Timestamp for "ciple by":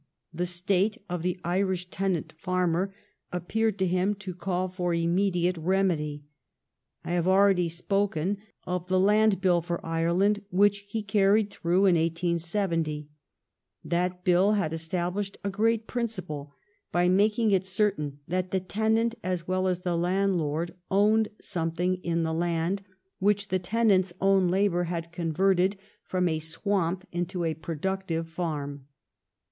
16.07-17.07